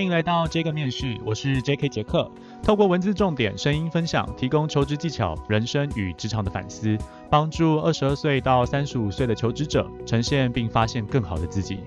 [0.00, 1.86] 欢迎来到这个面试，我是 J.K.
[1.90, 2.26] 杰克。
[2.62, 6.96] 透过文字重点、声音分享，提供求职技巧、人生与职场的反思，
[7.28, 11.80] 帮助二十二岁到三十五岁的求职者呈现并发现更好的自己。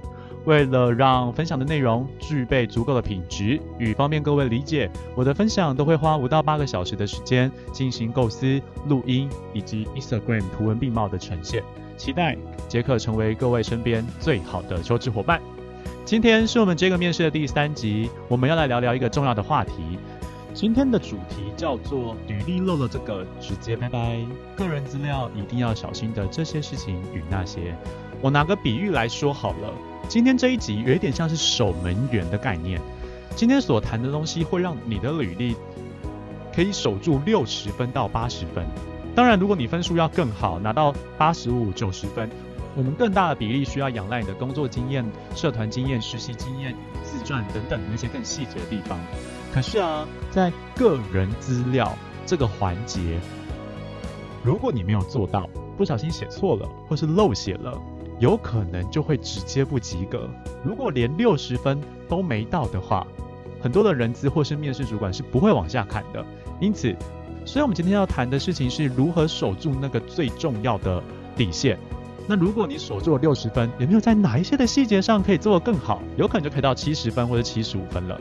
[0.45, 11.63] 为了让分享的内容具备足够的品质与方便各位理解，我的分享都会花五到八个小时的时间进行构思、录音以及 Instagram 图文并茂的呈现。
[11.97, 15.41] 期待杰克成为各位身边最好的求职伙伴。
[16.05, 19.71] 今天是我们这个面试的第三集，我们要来聊聊一个重要的话题。
[20.53, 24.19] 今天的主题叫做“履历漏了这个，直接拜拜”。
[24.57, 27.73] 个人资料一定要小心的这些事情与那些。
[28.21, 29.73] 我拿个比喻来说好了，
[30.09, 32.81] 今天这一集有一点像是守门员的概念。
[33.33, 35.55] 今天所谈的东西会让你的履历
[36.53, 38.65] 可以守住六十分到八十分。
[39.15, 42.29] 当然，如果你分数要更好，拿到八十五、九十分。
[42.75, 48.99] 我们更大的比例需要仰赖你的工作经验、社团经验、实习经验、自传等等那些更细节的地方。
[49.53, 53.19] 可是啊，在个人资料这个环节，
[54.43, 57.79] 如果你没有做到，不小心写错了，或是漏写了，
[58.19, 60.27] 有可能就会直接不及格。
[60.63, 63.05] 如果连六十分都没到的话，
[63.61, 66.25] 很多的人资或是面试主管是不会往下看的。
[66.59, 66.95] 因此，
[67.45, 71.01] 所以我们今天要谈的事情是如何守住那个最重要的
[71.35, 71.77] 底线。
[72.25, 76.01] 那如果你所做六十分，有没有在哪一些的细节上可以做得更好？
[76.15, 78.19] 有可能就可以到七十分或者七十五分了。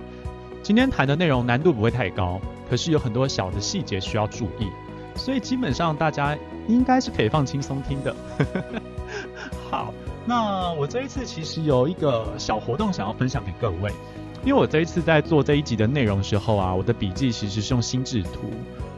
[0.61, 4.67] 今天谈的内容难度不会太高，可是有很多小的细节需要注意，
[5.14, 6.36] 所以基本上大家
[6.67, 8.17] 应该是可以放轻松听的。
[9.70, 9.94] 好，
[10.27, 13.92] 那我这一次其实有一个小活动想要分享给各位，
[14.44, 18.50] 因为我这一次在做这一集的内容时候啊，我的笔记其实是用心智图，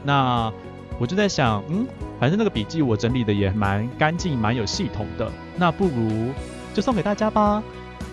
[0.03, 0.51] 那。
[0.97, 1.85] 我就在想，嗯，
[2.19, 6.31] 反正那个笔记我整理的也蛮干净、蛮有系统的，那不如
[6.73, 7.61] 就送给大家吧。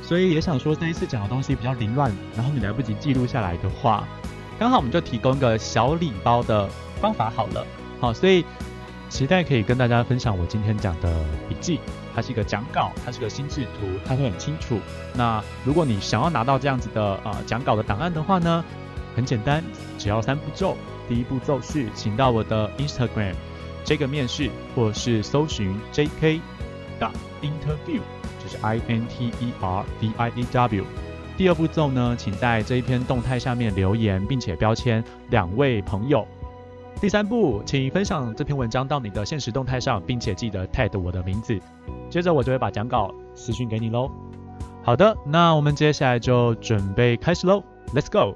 [0.02, 4.06] 所以也想说，这一次讲的东西比较凌乱，然后你来不及记录下来的话，
[4.58, 6.68] 刚好我们就提供一个小礼包的
[7.00, 7.64] 方法好了。
[8.00, 8.44] 好，所以
[9.08, 11.78] 期待可以跟大家分享我今天讲的笔记，
[12.14, 14.80] 它是一个讲稿，它是个心智图，它会很清楚。
[15.14, 18.64] 那如果你想要拿到这样子的呃讲稿的档案的话呢，
[19.14, 19.62] 很简单，
[19.98, 20.76] 只要三步骤。
[21.12, 23.34] 第一步骤是，请到我的 Instagram
[23.84, 26.40] 这个面试，或是搜寻 JK
[26.98, 27.10] 的
[27.42, 28.00] interview，
[28.42, 30.84] 就是 I N T E R V I E W。
[31.36, 36.26] 第二步骤呢，请在这一篇动态下面留言，并且标签两位朋友。
[36.98, 41.60] 第三步，请分享这篇文章到你的现实动态上，并且记得 tag 我的名字。
[42.08, 44.10] 接着我就会把讲稿私讯给你喽。
[44.82, 47.62] 好的，那我们接下来就准备开始喽
[47.94, 48.34] ，Let's go。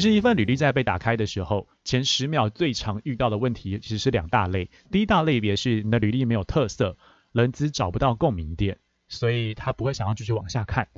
[0.00, 4.70] 其实一份履历在被打开的时候，前十秒最常遇到的问题其实是两大类。
[4.90, 6.96] 第一大类别是你的履历没有特色，
[7.32, 8.78] 人资找不到共鸣点，
[9.08, 10.88] 所以他不会想要继续往下看。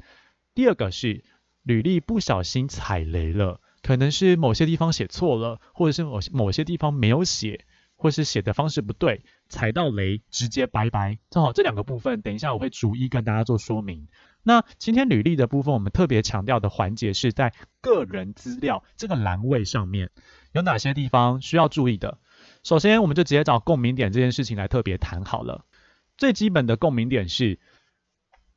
[0.55, 1.25] 第二个是
[1.65, 7.65] 履历不小心踩雷了，可能是某些地方写错了，或者是某某些地方没有写，
[7.97, 11.19] 或是写的方式不对，踩到雷直接拜拜。
[11.29, 14.07] 正好这两个部分，等一下我会逐一跟大家做说明。
[14.43, 20.11] 那今天履历的部分，我们特别强调的环节是在个人资料这个栏位上面
[20.53, 22.19] 有哪些地方需要注意的。
[22.65, 25.65] 首先，我们就直接找共鸣点这件事情来特别谈好了。
[26.17, 27.61] 最基本的共鸣点是，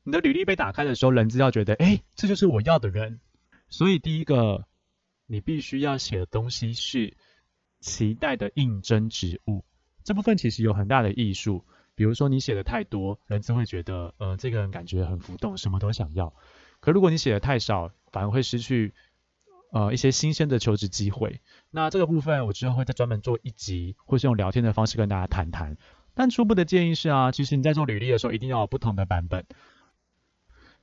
[0.02, 3.20] 你的履历被打开的时候，人资要觉得，哎，这就是我要的人。
[3.68, 4.66] 所以第一个，
[5.26, 7.16] 你必须要写的东西是
[7.80, 9.64] 期待的应征职务。
[10.04, 11.64] 这部分其实有很大的艺术。
[11.96, 16.32] 比如说你写的太多，人资会觉得，呃，这个人感觉很浮动，什么都想要。
[16.78, 18.94] 可如果你写的太少，反而会失去，
[19.72, 21.40] 呃，一些新鲜的求职机会。
[21.70, 25.76] 那这个部分我之后会再专门做一集，或是用聊天的方式跟大家谈谈。
[26.14, 29.46] 但初步的建议是啊，其实你在做履历的时候，一定要有不同的版本。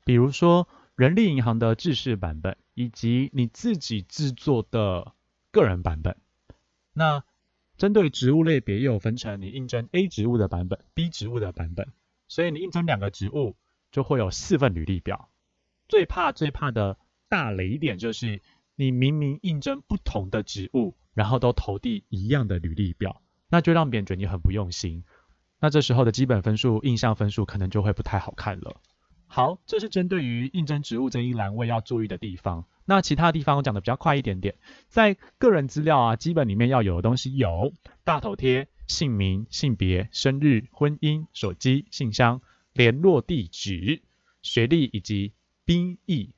[0.03, 5.13] 比如说人力银行的制式版本，以及你自己制作的
[5.51, 6.17] 个人版本。
[6.93, 7.23] 那
[7.77, 11.91] 针对职务类别又有分成，你应征 A 职务的版本、B 职务的版本，
[12.27, 13.55] 所以你应征两个职务
[13.91, 15.29] 就会有四份履历表。
[15.87, 16.97] 最怕最怕的
[17.27, 18.41] 大雷点就是，
[18.75, 25.03] 你明明应征不同的职务，然后都投递一样的履历表，那就让别人觉得你很不用心。
[25.59, 28.81] 那这时候的基本分数、印象分数可能就会不太好看了。
[29.35, 32.65] 好，这是针对于应征职务这一栏位要注意的地方。
[32.85, 34.53] 那其他地方我讲的比较快一点点，
[34.89, 42.41] 在个人资料啊，基本里面要有的东西有大头贴、姓名、性别、生日、婚姻、手机、信箱、
[42.73, 44.03] 联络地址、
[44.43, 45.33] 学历以及
[45.65, 46.35] 兵役。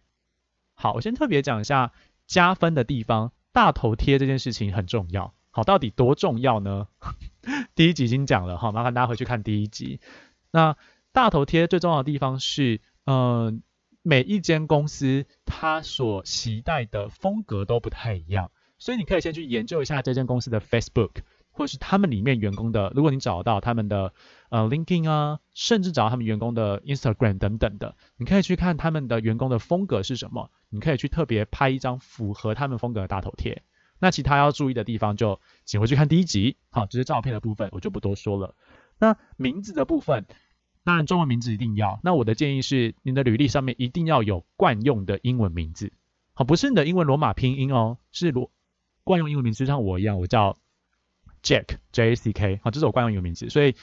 [0.74, 1.92] 好，我先特别讲一下
[2.28, 3.34] 加分的地方。
[3.52, 5.34] 大头贴这件事情很重要。
[5.52, 6.88] 好，到底多重要呢？
[7.76, 10.00] 第一集已经讲了哈，麻烦大家回去看第一集。
[10.52, 10.78] 那
[11.16, 13.64] 大头贴最重要的地方是，嗯，
[14.02, 21.12] 每一间公司它所期待的风格都不太一样，所以你可以先去研究一下这间公司的 Facebook，
[21.52, 24.14] 或是他们里面员工的，如果你找到他们的
[24.50, 33.64] 呃 LinkedIn 啊，甚至找到他们员工的 Instagram 等等的，你可以去看他们的员工的风格是什么，你可以去特别拍一张符合他们风格的大头贴。
[34.00, 38.54] 那其他要注意的地方就请回去看第一集，好，这是照片的部分我就不多说了。
[38.98, 40.26] 那名字的部分，
[40.86, 42.00] 当然中文名字一定要。
[42.04, 45.92] 那我的建议是，你的履历上面一定要有惯用的英文名字，
[46.34, 48.52] 好，不是你的英文罗马拼音哦，是罗
[49.04, 50.58] 惯用英文名字，就像我一样，我叫
[51.44, 53.76] Jack J A C K，好，这是我惯用英文名字，所以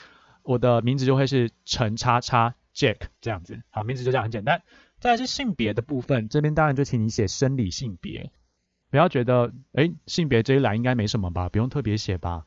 [0.42, 4.62] 我的名字就会是陈叉叉 Jack 这样子，好，名字就这样很简单。
[5.00, 8.30] 再来是性别的部分，这边当然就请你写生理性别。
[8.88, 12.44] 不要觉得，哎，性别这一栏应该没什么吧，不用特别写吧。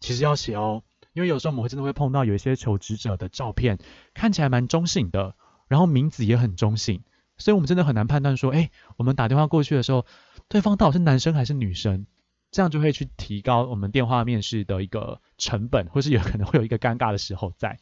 [0.00, 0.84] 其实要写哦，
[1.18, 3.76] 因为有时候我们会真的会碰到有一些求职者的照片
[4.14, 5.34] 看起来蛮中性的，
[5.66, 7.02] 然后名字也很中性，
[7.38, 10.06] 所以我们真的很难判断说，哎，我们打电话过去的时候，
[10.46, 12.06] 对方到底是男生还是女生，
[12.52, 17.80] 这样就会去提高我们电话面试的一个成本，或是有可能会有一个尴尬的时候在。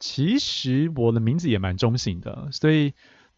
[0.00, 2.94] 其实我的名字也蛮中性的，所以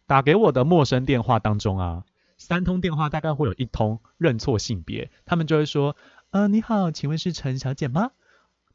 [0.07, 2.05] 打给我的陌生电话当中啊。
[2.37, 5.95] 三通电话大概会有一通认错性别，他们就会说
[6.31, 8.11] ：“呃，你好，请问是陈小姐吗？”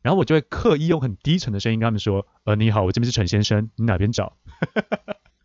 [0.02, 4.36] 然后我就会刻意用很低沉的声音跟他们说：“呃，你好，我这边是陈先生，你哪边找？”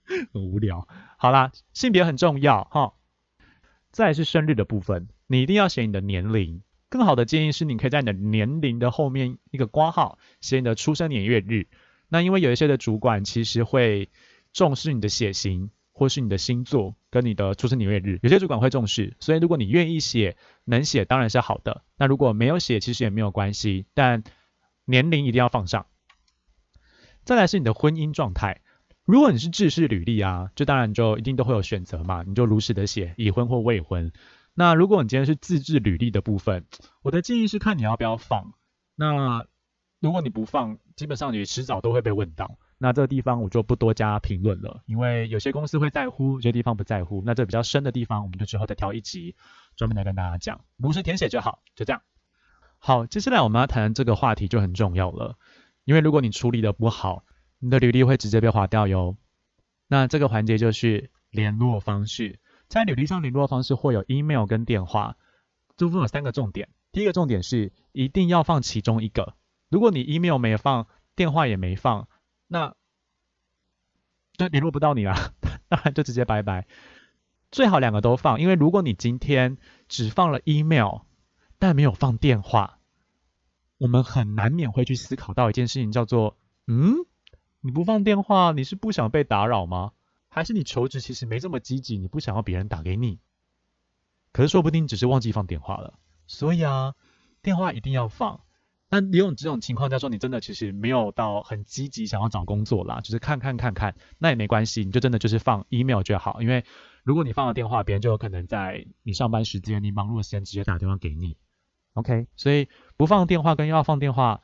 [0.34, 0.88] 很无聊。
[1.18, 2.94] 好啦，性别很重要哈。
[3.92, 6.62] 再是生日的部分，你一定要写你的年龄。
[6.90, 11.68] 更好的建议是，你可以在你的年龄的后面一个挂号，写你的出生年月日。
[12.10, 14.10] 那因为有一些的主管其实会
[14.54, 15.72] 重视你的血型。
[15.98, 20.36] 或是你的星座跟你的出生年月日，有些主管会重视，所以如果你愿意写，
[20.66, 21.84] 能写当然是好的。
[21.98, 24.22] 那如果没有写，其实也没有关系，但
[24.86, 25.88] 年龄一定要放上。
[27.24, 28.62] 再来是你的婚姻状态，
[29.04, 34.12] 如果你是制式履历啊，就当然就一定都会有选择嘛，你就如实的写已婚或未婚。
[34.54, 36.66] 那如果你今天是自制履历的部分，
[37.02, 38.54] 我的建议是看你要不要放。
[38.96, 39.46] 那
[40.00, 42.58] 如果你不放，基本上你迟早都会被问到。
[42.78, 47.24] 那这个地方我就不多加评论了，因为有些公司会在乎，有些地方不在乎。
[47.26, 49.36] 那这比较深的地方，我们就之后再挑一集
[49.76, 50.62] 专门来跟大家讲。
[50.78, 52.02] 如实填写就好，就这样。
[52.88, 55.40] 好，接下来我们要谈这个话题就很重要了，
[55.86, 57.24] 因为如果你处理的不好，
[57.58, 59.18] 你的履历会直接被划掉哟。
[59.88, 65.18] 那这个环节就是联络方式，在履历上联络方式会有 email 跟电话，
[65.76, 66.70] 这部分有三个重点。
[66.92, 69.34] 第一个重点是一定要放其中一个，
[69.68, 70.86] 如果你 email 没放，
[71.16, 72.08] 电话也没放。
[72.46, 72.76] 那
[74.38, 75.16] 就联络不到你了，
[75.70, 76.68] 当然就直接拜拜。
[77.50, 81.00] 最好两个都放，因为如果你今天只放了 email，
[81.58, 82.75] 但没有放电话，
[83.78, 86.38] 我们很难免会去思考到一件事情，叫做
[86.68, 86.96] 嗯，
[87.62, 89.92] 你不放电话，你是不想被打扰吗？
[90.30, 93.20] 还是你求职其实没这么积极，你不想要别人打给你？
[94.32, 96.00] 可是说不定只是忘记放电话了。
[96.28, 96.94] 所以啊，
[97.42, 98.42] 电话一定要放。
[98.90, 106.64] 那你有这种情况，叫做你真的其实没有到很积极想要找工作啦，就是看看看看，那也没关系，你就真的就是放 email 就好，因为
[107.04, 111.36] 如果你放了电话，别人就有可能在你上班时间、你忙碌的时间直接打电话给你。
[111.96, 114.42] OK，所以不放电话跟要放电话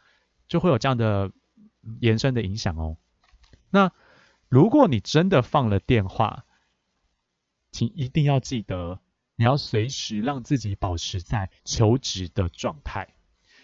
[0.47, 1.31] 就会有这样的
[1.99, 2.97] 延伸的影响哦。
[3.69, 3.91] 那
[4.49, 6.45] 如果你真的放了电话，
[7.71, 8.99] 请一定要记得，
[9.35, 13.09] 你要随时让自己保持在求职的状态。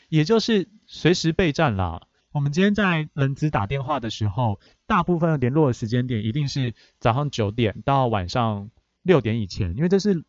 [0.10, 2.08] 也就是随时备战啦。
[2.32, 8.70] 我们今天在人资打电话的时候，大部分的联络的时间点一定是早上九点到晚上
[9.02, 10.24] 六点以前，因为这是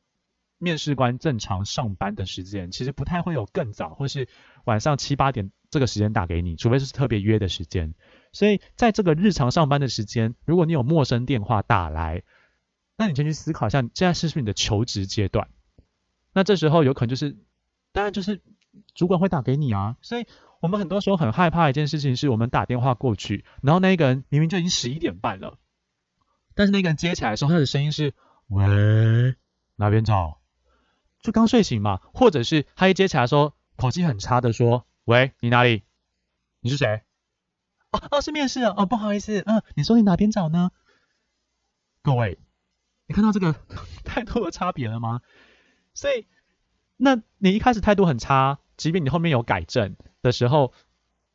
[0.59, 4.29] 面试官正常上班的时间，其实不太会有更早或是
[4.65, 7.95] 晚上七八点这个时间打给你，除非是特别约的时间。
[8.33, 12.23] 所以在这个日常上班的时间，如果你有陌生电话打来，
[12.97, 15.49] 那你先去思考一下，现在是不是你的求职阶段？
[16.33, 17.37] 那这时候有可能就是，
[17.93, 18.43] 当然就是。
[18.95, 20.27] 主管会打给你啊，所以
[20.61, 25.59] 我们很多时候很害怕一件事情，是我们打电话过去，然后那个人明明就已经十一点半了，
[26.55, 28.13] 但是那个人接起来的时候，他的声音是
[28.49, 29.35] 喂，
[29.75, 30.39] 哪边找？
[31.21, 35.83] 就刚睡醒嘛，或者是他一接起来说，口气很差的说，喂，你哪里？
[36.61, 37.03] 你是谁？
[37.91, 40.71] 哦哦，是面试哦，不好意思，嗯，你说你哪边找呢？
[42.03, 42.39] 各位，
[43.07, 43.55] 你看到这个
[44.05, 45.21] 太多的差别了吗？
[45.95, 46.27] 所以。
[47.01, 50.73] 那你一开始态度很差，即便你后面有改正的时候，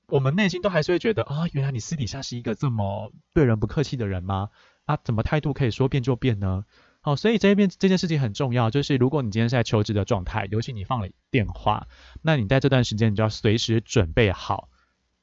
[0.07, 4.49] 我们内心都还是会觉得啊，原来你私底下是一个这么对人不客气的人吗？
[4.83, 6.65] 啊，怎么态度可以说变就变呢？
[7.05, 11.89] 好，所以这边这件事情很重要，就是如果你今天是在求职的状态，尤其你放了电话，
[12.21, 14.69] 那你在这段时间你就要随时准备好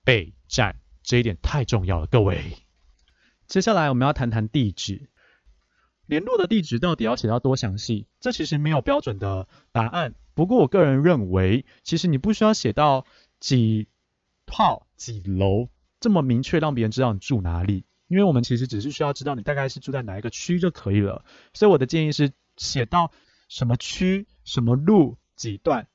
[0.05, 2.59] 备战，这一点太重要了，各位。
[3.47, 5.09] 接下来我们要谈谈地址，
[6.05, 8.07] 联络的地址到底要写到多详细？
[8.21, 13.07] 这其实没有标准的答案，不过我个人认为，其实你不需要写到
[13.41, 13.89] 几
[14.47, 17.87] 号几楼这么明确，让别人知道你住哪里。
[18.11, 21.25] 因为我们其实只是需要知道你大概是住在哪一个区就可以了，
[21.55, 23.13] 所以我的建议是写到
[23.49, 25.87] 什么区、什么路、几段，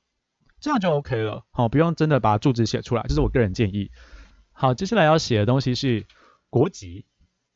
[0.58, 1.44] 这样就 OK 了。
[1.50, 3.90] 好，不用真的把住址写出来，这是我个人建议。
[4.50, 6.06] 好，接下来要写的东西是
[6.48, 7.04] 国籍，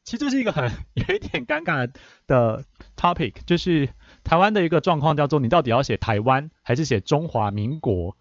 [0.04, 1.90] 其实这是一个很有一点尴尬
[2.26, 2.66] 的
[2.98, 3.88] topic，就是
[4.24, 8.14] 台湾的一个状况叫做你到底要写台湾还是写中华民国？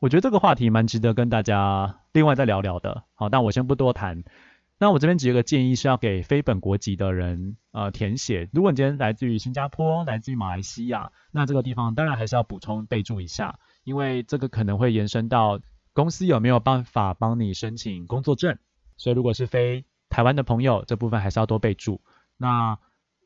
[0.00, 3.04] 我觉得这个话题蛮值得跟大家另外再聊聊的。
[3.14, 4.22] 好，但我先不多谈。
[4.80, 8.48] 那我这边只有个建议是要给非本国籍的人呃填写。
[8.52, 15.60] 如果你今天来自于新加坡、来自于马来西亚，那这个地方当然还是要补充备注一下，因为这个可能会延伸到
[15.92, 18.56] 公司有没有办法帮你申请工作证。
[18.96, 22.00] 所以如果是非台湾的朋友，这部分还是要多备注。
[22.36, 22.78] 那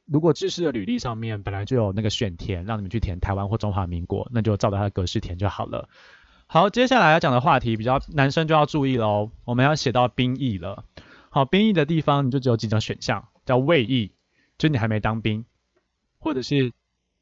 [0.06, 5.88] 如果知识的履历上面本来就有那个选填，让你们去填台湾或中华民国，那就照着它的格式填就好了。
[6.46, 10.84] 好，接下来要讲的话题比较男生就要注意喽，我们要写到兵役了。
[11.34, 14.12] 好，兵役的地方你就只有几种选项，叫未役，
[14.58, 15.46] 就你还没当兵，
[16.18, 16.74] 或者是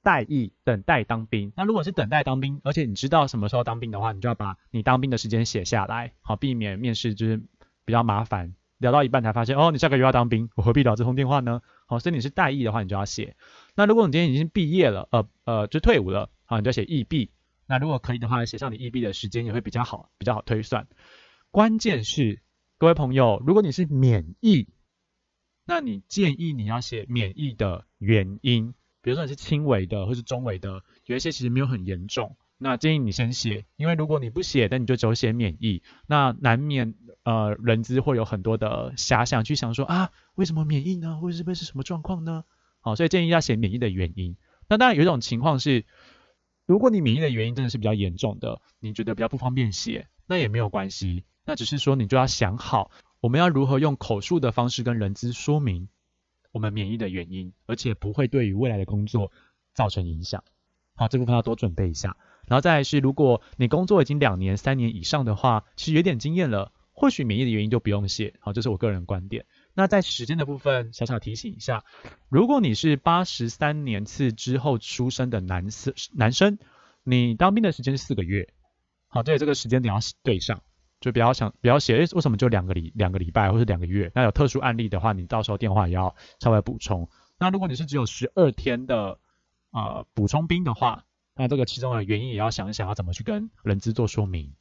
[0.03, 1.53] 待役，等待当兵。
[1.57, 7.41] 那如果是等待当兵，而且你知道什么时候当兵的话，你就要把你当兵的时间写下来，好，避免面试就是
[7.85, 11.63] 比较麻烦，聊到一半才发现，哦，你下个月要当兵，我何必聊这通电话呢？
[11.87, 13.37] 好，所以你是待役的话，你就要写。
[13.77, 17.31] 那如果你今天已经毕业了，呃呃，就退伍了，好，你就写役毕。
[17.69, 20.89] 那如果可以的话，写上你役毕的时间也会比较好，比较好推算。
[21.53, 22.41] 关键是。
[22.81, 24.67] 各位朋友，如果你是免疫，
[25.67, 28.73] 那你建议你要写免疫的原因，
[29.03, 41.21] 比如说你是轻微的或是中微的，有一些其实没有很严重，那建议你先写，因为如果你不写，那你就只有写免疫，那难免呃人资会有很多的遐想去想说啊，为什么免疫呢？
[41.21, 42.45] 会是会是什么状况呢？
[42.81, 44.39] 好，所以建议要写免疫的原因。
[44.71, 45.85] 那当然有一种情况是，
[46.65, 51.25] 如果你免疫的原因真的是比较严重的，你觉得比较不方便写，那也没有关系。
[51.45, 55.89] 那只是说，你就要想好，我们要如何用口述的方式跟人资说明
[56.53, 59.33] 我们免疫的原因，而且不会对于未来的工作
[59.75, 60.45] 造成影响。
[60.95, 62.17] 好，这部分要多准备一下。
[62.47, 68.35] 然后再来是，如果你工作已经两年、三年以上的话，其实有点经验了，或许免疫的原因就不用写。
[68.39, 69.47] 好，这是我个人观点。
[69.75, 71.85] 那在时间的部分，小小提醒一下，
[72.29, 76.61] 如果你是八十三年次之后出生的男士男生，
[77.03, 78.53] 你当兵的时间是四个月。
[79.11, 80.63] 好，对，这个时间点要对上。
[81.01, 84.13] 就不要想不要写，诶，为什么就两个礼两个礼拜或是两个月？
[84.15, 87.09] 那有特殊案例的话，你到时候电话也要稍微补充。
[87.39, 89.19] 那如果你是只有十二天的
[89.71, 94.53] 啊补充兵的话，那这个其中的原因也要想一想，要怎么去跟人资做说明。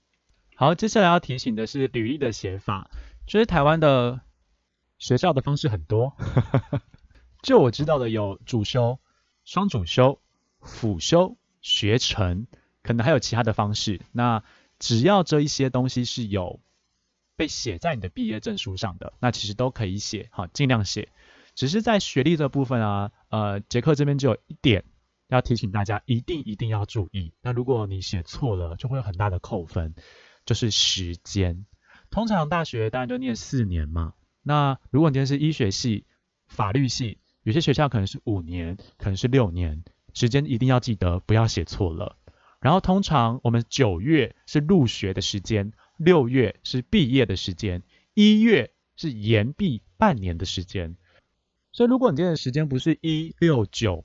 [0.55, 2.89] 好，接下来要提醒的是履历的写法，
[3.27, 4.21] 就是台湾的
[4.97, 6.15] 学校的方式很多，
[7.43, 8.97] 就我知道的有主修、
[9.43, 10.21] 双主修、
[10.61, 12.47] 辅修、学程，
[12.83, 14.01] 可能还有其他的方式。
[14.11, 14.43] 那
[14.79, 16.59] 只要这一些东西是有
[17.35, 21.09] 被写在你的毕业证书上的，那其实都可以写，好，尽量写。
[21.55, 24.85] 只是在学历这部分啊，呃，杰克这边就有一点
[25.27, 27.33] 要提醒大家，一定一定要注意。
[27.41, 29.93] 那如果你写错了，就会有很大的扣分，
[30.45, 31.65] 就是时间。
[32.11, 36.05] 通常大学当然就念四年嘛，那如果你今天是医学系、
[36.47, 39.83] 法律系，有些学校可能是五年，可能是六年，
[40.13, 42.15] 时间一定要记得，不要写错了。
[42.59, 50.95] 然后通常我们九月是入学的时间，六月是毕业的时间，一月是延毕半年的时间。
[51.71, 54.03] 所以如果你今天的时间不是一六九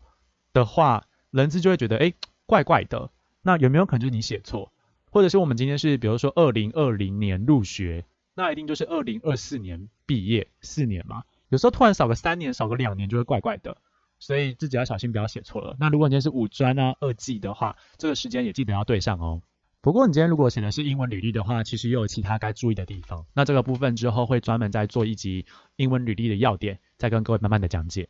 [0.52, 2.12] 的话，人资就会觉得哎
[2.46, 3.10] 怪怪的。
[3.42, 4.72] 那有没有可能就是你写错？
[5.10, 11.24] 或者是我们今天是比如说二零二零年入学，那一定就是二零二四年毕业四年嘛？
[11.48, 13.76] 有时候突然少个三年，少个两年就会怪怪的。
[14.24, 15.76] 所以自己要小心，不要写错了。
[15.78, 19.42] 那如果你今天是五专啊、二技的话，这个时间也记得要对上哦。
[19.82, 23.26] 不过你今天如果写的是英文履历的话，其实也有其他该注意的地方。
[23.34, 25.44] 那这个部分之后会专门再做一集
[25.76, 28.08] 英文履历的要点，再跟各位慢慢的讲解。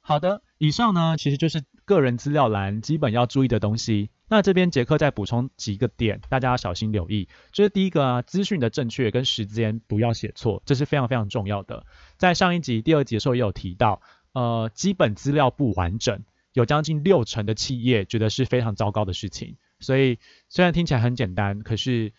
[0.00, 4.08] 好的，以上呢其实就是个人资料栏基本要注意的东西。
[4.30, 7.28] 那这边杰克再补充几个点，大家要小心留意。
[7.52, 11.84] 就是第一个啊，资讯的正确跟时间不要写错，这是非常非常重要的。
[12.16, 14.00] 在上一集第二集的时候也有提到。
[14.34, 19.56] 呃，基本资料不完整，有将近六成的企业觉得是非常糟糕的事情。
[19.80, 22.12] 所以虽然听起来很简单，可是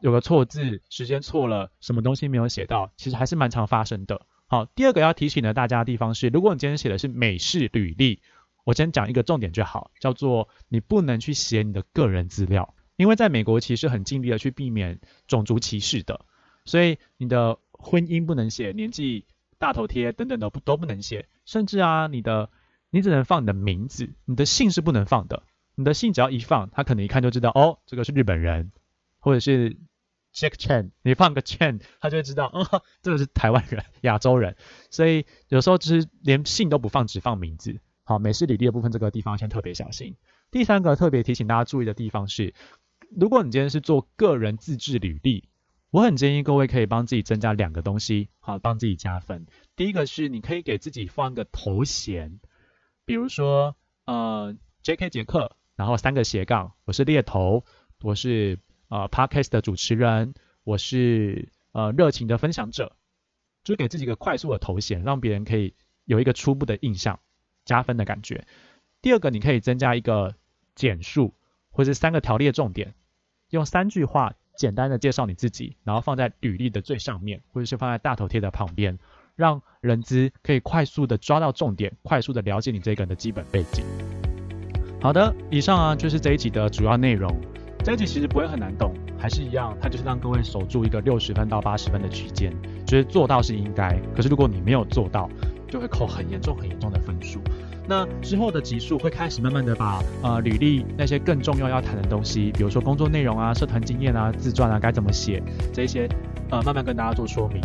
[0.00, 4.26] 有个错字，时间错了，什么东西没有写到，其实还是蛮常发生的。
[4.46, 8.20] 好，第二个要提醒的大家的地方是，如果你今天写的是美式履历，
[8.64, 16.24] 我先讲一个重点就好，叫做你不能去写你的个人资料，因为在美国其实很尽力的去避免种族歧视的，
[16.64, 19.24] 所以你的婚姻不能写，年纪、
[19.60, 22.48] 大头贴等等的不都不能写，甚至啊，你的
[22.88, 25.42] 你只能放你的名字，你的姓是不能放的，
[25.74, 28.72] 你的姓只要一放，他可能一看就知道哦，这个是日本人，
[29.18, 29.76] 或者是
[30.34, 34.56] Jack Chan，你放个 Chan，他就会知道哦，这个是台湾人、亚洲人，
[34.90, 37.80] 所以有时候就是连姓都不放，只放名字。
[38.02, 40.16] 好，美式履历的部分，这个地方先特别小心。
[40.50, 42.54] 第三个特别提醒大家注意的地方是，
[43.14, 45.49] 如果你今天是做个人自制履历，
[45.90, 49.46] 我很建议各位可以帮自己增加两个东西，好，帮自己加分。
[49.76, 52.40] 第一个是你可以给自己放一个头衔，
[53.04, 55.10] 比如说呃 J.K.
[55.10, 57.64] 杰克，然后三个斜杠，我是猎头，
[58.02, 62.96] 我是呃 Podcast 的主持人，我是呃热情的分享者，
[63.64, 67.20] 就给自己一个快速的头衔，让别人可以有一个初步的印象。
[67.66, 68.46] 加分的感觉。
[69.02, 70.34] 第二个，你可以增加一个
[70.74, 71.34] 简述，
[71.70, 72.94] 或者三个条列重点，
[73.50, 78.98] 用三句话简单的介绍你自己，然后放在履历的最上面，或者是放在大头贴的旁边，
[79.34, 83.82] 让人资可以快速的抓到重点，快速的了解你这个人的基本背景。
[85.00, 87.34] 好的，以上啊就是这一集的主要内容。
[87.82, 92.54] 这一集其实不会很难懂，还是一样，它就是让各位守住一个六十分到八十分的区间，
[92.86, 93.98] 觉得做到是应该。
[94.14, 95.26] 可是如果你没有做到，
[95.70, 97.40] 就会扣很严重、很严重的分数。
[97.90, 105.42] 那之后的集数会开始慢慢的把呃履历那些更重要要谈的东西，比如说工作内容啊、社团经验啊、自传啊该怎么写
[105.72, 106.08] 这些，
[106.50, 107.60] 呃慢慢跟大家做说明。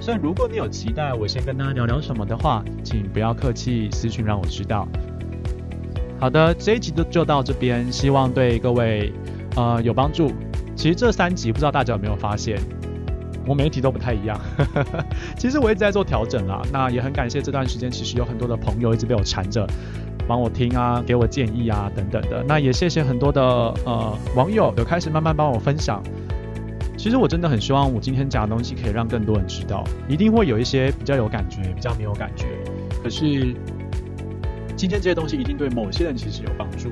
[0.00, 4.88] 所以如果你有期待我先跟大家聊聊什么的话，请不要客气私讯让我知道。
[6.18, 9.12] 好的，这一集就就到这边，希望对各位
[9.54, 10.32] 呃有帮助。
[10.74, 12.58] 其实这三集不知道大家有没有发现。
[13.46, 14.40] 我每一题都不太一样，
[15.36, 16.62] 其实我一直在做调整啦。
[16.72, 19.66] 那也很感谢这段时间，其实有很多的朋友一直被我缠着，
[20.28, 22.44] 帮我听啊，给我建议啊等等的。
[22.46, 23.42] 那也谢谢很多的
[23.84, 26.00] 呃网友有开始慢慢帮我分享。
[26.96, 32.46] 其实我真的很希望我今天讲的东西可以让更多人知道，一定会有一些比较有感觉，比较没有感觉。
[33.02, 33.52] 可是
[34.76, 36.90] 今天这些东西一定对某些人其实有帮助，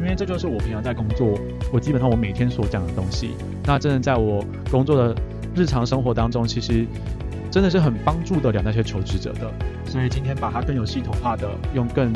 [0.00, 1.38] 因为这就是我平常在工作，
[1.72, 5.14] 我基本上我每天所讲的东西，那真的在我工作的。
[5.54, 6.86] 日常生活当中，其实
[7.50, 9.52] 真的是很帮助得了那些求职者的，
[9.84, 12.12] 所以今天把它更有系统化的，用更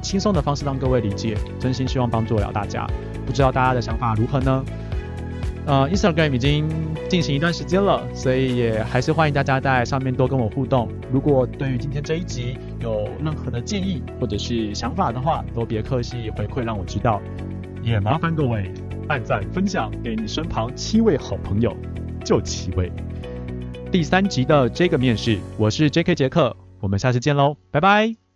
[0.00, 2.86] 轻松的方式让各位理解，真心希望帮助了大家。
[3.26, 4.64] 不知道大家的想法如何呢？
[5.66, 6.66] 呃，Instagram 已经
[7.08, 10.88] 进行一段时间了，所以也还是欢迎大家在上面多跟我互动。
[11.12, 17.20] 如果对于今天这一集有任何的建议或者是想法的话，都别客气回馈让我知道。
[17.82, 18.72] 也麻烦各位
[19.08, 21.76] 按赞分享给你身旁七位好朋友。
[22.24, 22.90] 就七位，
[23.90, 26.14] 第三集的这个面试，我是 J.K.
[26.14, 28.29] 杰克，我们下次见喽，拜拜。